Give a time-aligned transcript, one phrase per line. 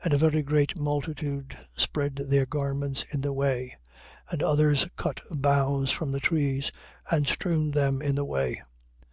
[0.00, 0.04] 21:8.
[0.04, 3.76] And a very great multitude spread their garments in the way:
[4.28, 6.72] and others cut boughs from the trees
[7.08, 8.60] and strewed them in the way.